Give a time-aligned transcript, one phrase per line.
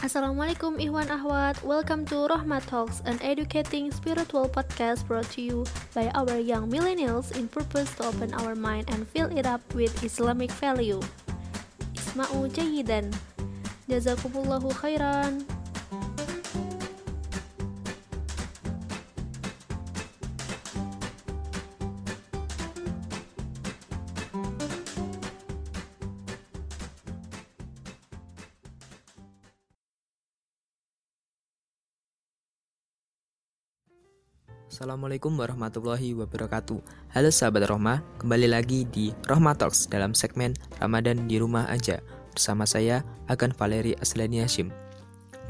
[0.00, 1.60] Assalamualaikum Ikhwan Ahwat.
[1.60, 7.36] Welcome to Rahmat Talks An educating spiritual podcast brought to you by our young millennials
[7.36, 11.04] In purpose to open our mind and fill it up with Islamic value.
[11.92, 13.12] Isma'u jayidan
[13.92, 15.44] Jazakumullahu khairan
[34.70, 36.78] Assalamualaikum warahmatullahi wabarakatuh
[37.10, 41.98] Halo sahabat Rohmah, kembali lagi di Rohmah Talks dalam segmen Ramadan di rumah aja
[42.30, 44.70] Bersama saya, Agan Valeri Aslani Hashim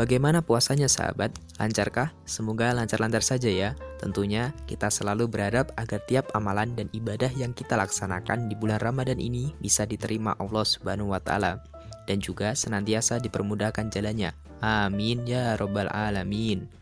[0.00, 1.36] Bagaimana puasanya sahabat?
[1.60, 2.16] Lancarkah?
[2.24, 7.76] Semoga lancar-lancar saja ya Tentunya kita selalu berharap agar tiap amalan dan ibadah yang kita
[7.76, 11.60] laksanakan di bulan Ramadan ini bisa diterima Allah Subhanahu wa taala
[12.08, 14.34] dan juga senantiasa dipermudahkan jalannya.
[14.58, 16.79] Amin ya robbal alamin.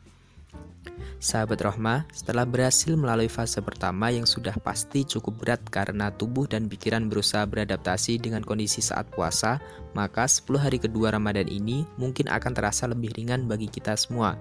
[1.19, 6.71] Sahabat Rohmah, setelah berhasil melalui fase pertama yang sudah pasti cukup berat karena tubuh dan
[6.71, 9.59] pikiran berusaha beradaptasi dengan kondisi saat puasa,
[9.99, 14.38] maka 10 hari kedua Ramadan ini mungkin akan terasa lebih ringan bagi kita semua.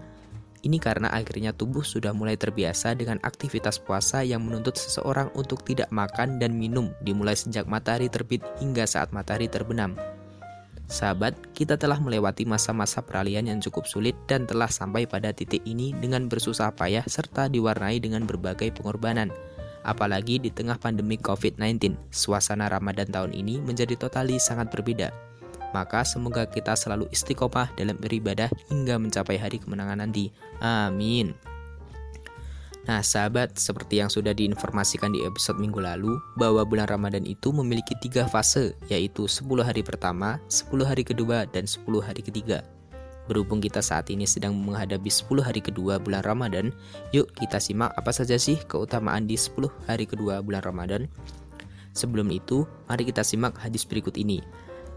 [0.66, 5.88] Ini karena akhirnya tubuh sudah mulai terbiasa dengan aktivitas puasa yang menuntut seseorang untuk tidak
[5.94, 9.94] makan dan minum dimulai sejak matahari terbit hingga saat matahari terbenam.
[10.88, 15.92] Sahabat, kita telah melewati masa-masa peralihan yang cukup sulit dan telah sampai pada titik ini
[15.92, 19.28] dengan bersusah payah serta diwarnai dengan berbagai pengorbanan.
[19.84, 25.12] Apalagi di tengah pandemi COVID-19, suasana Ramadan tahun ini menjadi totali sangat berbeda.
[25.76, 30.32] Maka semoga kita selalu istiqomah dalam beribadah hingga mencapai hari kemenangan nanti.
[30.64, 31.36] Amin.
[32.88, 37.92] Nah, sahabat, seperti yang sudah diinformasikan di episode minggu lalu, bahwa bulan Ramadan itu memiliki
[38.00, 42.64] tiga fase, yaitu 10 hari pertama, 10 hari kedua, dan 10 hari ketiga.
[43.28, 46.72] Berhubung kita saat ini sedang menghadapi 10 hari kedua bulan Ramadan,
[47.12, 51.12] yuk kita simak apa saja sih keutamaan di 10 hari kedua bulan Ramadan.
[51.92, 54.40] Sebelum itu, mari kita simak hadis berikut ini.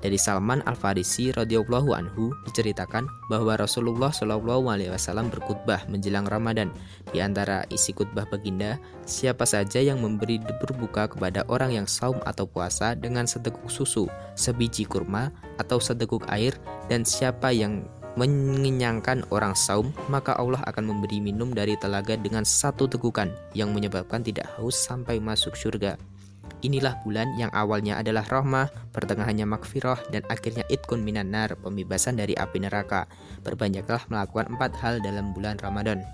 [0.00, 6.72] Dari Salman Al Farisi radhiyallahu anhu diceritakan bahwa Rasulullah shallallahu alaihi wasallam berkhutbah menjelang Ramadan.
[7.12, 12.48] Di antara isi khutbah baginda, siapa saja yang memberi berbuka kepada orang yang saum atau
[12.48, 14.08] puasa dengan seteguk susu,
[14.40, 15.28] sebiji kurma
[15.60, 16.56] atau seteguk air
[16.88, 17.84] dan siapa yang
[18.18, 24.24] mengenyangkan orang saum, maka Allah akan memberi minum dari telaga dengan satu tegukan yang menyebabkan
[24.24, 25.94] tidak haus sampai masuk surga.
[26.60, 32.36] Inilah bulan yang awalnya adalah rahmah, pertengahannya makfirah, dan akhirnya itkun minan nar, pembebasan dari
[32.36, 33.08] api neraka.
[33.46, 36.04] Berbanyaklah melakukan empat hal dalam bulan Ramadan.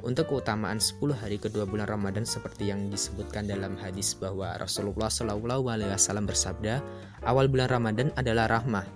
[0.00, 6.24] Untuk keutamaan 10 hari kedua bulan Ramadan seperti yang disebutkan dalam hadis bahwa Rasulullah Wasallam
[6.24, 6.80] bersabda,
[7.28, 8.88] awal bulan Ramadan adalah rahmah,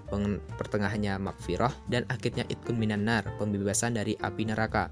[0.57, 4.89] pertengahannya makfirah, dan akhirnya itkun minan nar, pembebasan dari api neraka.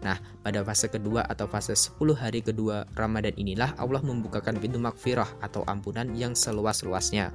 [0.00, 5.28] Nah, pada fase kedua atau fase 10 hari kedua Ramadan inilah Allah membukakan pintu makfirah
[5.44, 7.28] atau ampunan yang seluas-luasnya.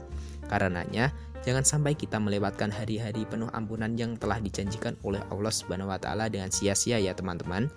[0.49, 1.13] Karenanya,
[1.45, 6.25] jangan sampai kita melewatkan hari-hari penuh ampunan yang telah dijanjikan oleh Allah Subhanahu wa taala
[6.25, 7.69] dengan sia-sia ya, teman-teman.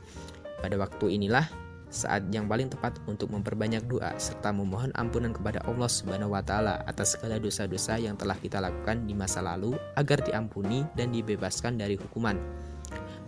[0.65, 1.45] Pada waktu inilah
[1.89, 6.85] saat yang paling tepat untuk memperbanyak doa serta memohon ampunan kepada Allah Subhanahu wa taala
[6.85, 11.97] atas segala dosa-dosa yang telah kita lakukan di masa lalu agar diampuni dan dibebaskan dari
[11.97, 12.37] hukuman.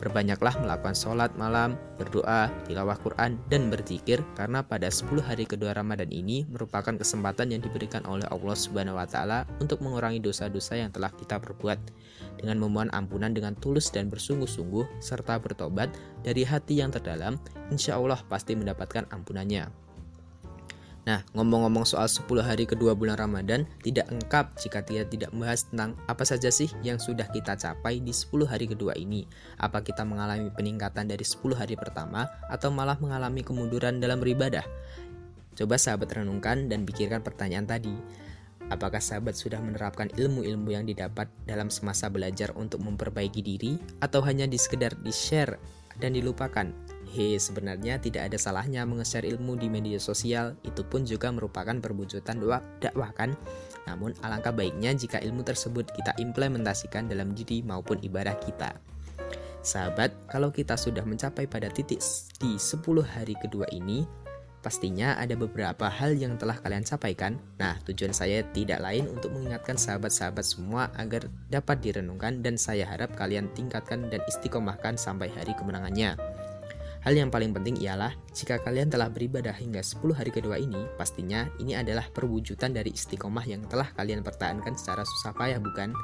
[0.01, 6.09] Berbanyaklah melakukan sholat malam, berdoa, tilawah Quran, dan berzikir karena pada 10 hari kedua Ramadan
[6.09, 11.13] ini merupakan kesempatan yang diberikan oleh Allah Subhanahu wa taala untuk mengurangi dosa-dosa yang telah
[11.13, 11.79] kita perbuat.
[12.41, 15.93] Dengan memohon ampunan dengan tulus dan bersungguh-sungguh serta bertobat
[16.25, 17.37] dari hati yang terdalam,
[17.69, 19.90] insya Allah pasti mendapatkan ampunannya.
[21.11, 25.99] Nah, ngomong-ngomong soal 10 hari kedua bulan Ramadan, tidak engkap jika tidak tidak membahas tentang
[26.07, 29.27] apa saja sih yang sudah kita capai di 10 hari kedua ini.
[29.59, 34.63] Apa kita mengalami peningkatan dari 10 hari pertama atau malah mengalami kemunduran dalam beribadah?
[35.59, 37.99] Coba sahabat renungkan dan pikirkan pertanyaan tadi.
[38.71, 44.47] Apakah sahabat sudah menerapkan ilmu-ilmu yang didapat dalam semasa belajar untuk memperbaiki diri atau hanya
[44.47, 45.59] di sekedar di-share
[45.99, 46.71] dan dilupakan
[47.11, 52.39] He, sebenarnya tidak ada salahnya menge-share ilmu di media sosial, itu pun juga merupakan perwujudan
[52.79, 53.35] dakwah kan?
[53.91, 58.79] Namun alangkah baiknya jika ilmu tersebut kita implementasikan dalam diri maupun ibadah kita.
[59.61, 61.99] Sahabat, kalau kita sudah mencapai pada titik
[62.39, 64.07] di 10 hari kedua ini,
[64.63, 67.37] pastinya ada beberapa hal yang telah kalian capaikan.
[67.59, 73.13] Nah, tujuan saya tidak lain untuk mengingatkan sahabat-sahabat semua agar dapat direnungkan dan saya harap
[73.17, 76.17] kalian tingkatkan dan istiqomahkan sampai hari kemenangannya.
[77.01, 81.49] Hal yang paling penting ialah jika kalian telah beribadah hingga 10 hari kedua ini, pastinya
[81.57, 85.97] ini adalah perwujudan dari istiqomah yang telah kalian pertahankan secara susah payah bukan?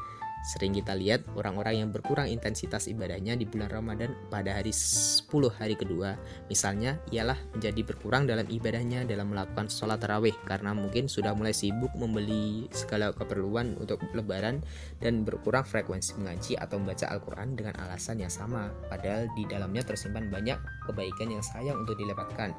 [0.46, 5.74] Sering kita lihat orang-orang yang berkurang intensitas ibadahnya di bulan Ramadan pada hari 10 hari
[5.74, 6.14] kedua.
[6.46, 11.90] Misalnya, ialah menjadi berkurang dalam ibadahnya dalam melakukan sholat tarawih karena mungkin sudah mulai sibuk
[11.98, 14.62] membeli segala keperluan untuk lebaran
[15.02, 18.70] dan berkurang frekuensi mengaji atau membaca Al-Quran dengan alasan yang sama.
[18.86, 22.54] Padahal di dalamnya tersimpan banyak kebaikan yang sayang untuk dilewatkan.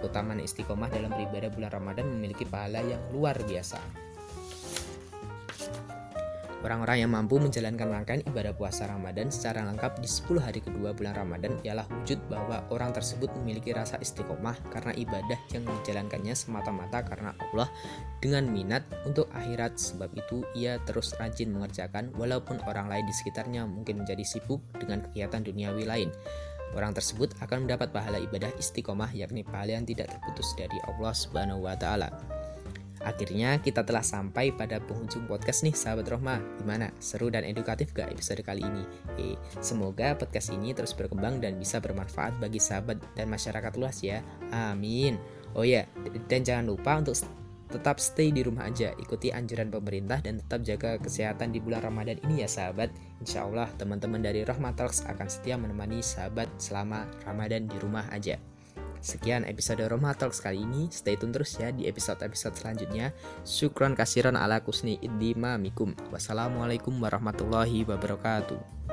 [0.00, 4.05] Keutamaan istiqomah dalam beribadah bulan Ramadan memiliki pahala yang luar biasa.
[6.64, 11.12] Orang-orang yang mampu menjalankan rangkaian ibadah puasa Ramadan secara lengkap di 10 hari kedua bulan
[11.12, 17.36] Ramadan ialah wujud bahwa orang tersebut memiliki rasa istiqomah karena ibadah yang dijalankannya semata-mata karena
[17.36, 17.68] Allah
[18.24, 23.68] dengan minat untuk akhirat sebab itu ia terus rajin mengerjakan walaupun orang lain di sekitarnya
[23.68, 26.08] mungkin menjadi sibuk dengan kegiatan duniawi lain.
[26.74, 31.62] Orang tersebut akan mendapat pahala ibadah istiqomah yakni pahala yang tidak terputus dari Allah Subhanahu
[31.62, 32.35] wa taala.
[33.04, 36.40] Akhirnya kita telah sampai pada penghujung podcast nih sahabat Rohma.
[36.62, 36.88] Gimana?
[36.96, 38.84] Seru dan edukatif gak episode kali ini?
[39.20, 44.24] Eh, semoga podcast ini terus berkembang dan bisa bermanfaat bagi sahabat dan masyarakat luas ya.
[44.54, 45.20] Amin.
[45.52, 45.88] Oh ya,
[46.28, 47.16] dan jangan lupa untuk
[47.66, 48.94] tetap stay di rumah aja.
[48.96, 52.92] Ikuti anjuran pemerintah dan tetap jaga kesehatan di bulan Ramadan ini ya sahabat.
[53.20, 58.38] Insya Allah teman-teman dari Rohma Talks akan setia menemani sahabat selama Ramadan di rumah aja
[59.06, 60.90] Sekian episode Roma Talks kali ini.
[60.90, 63.14] Stay tune terus ya di episode-episode selanjutnya.
[63.46, 65.94] Syukron kasiron ala kusni idima mikum.
[66.10, 68.85] Wassalamualaikum warahmatullahi wabarakatuh.